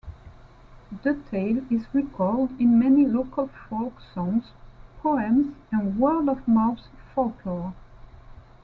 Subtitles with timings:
[1.03, 4.45] The tale is recalled in many local folk songs,
[4.99, 7.75] poems and word-of-mouth folklore.